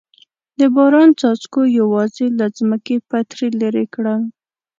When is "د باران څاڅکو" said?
0.59-1.61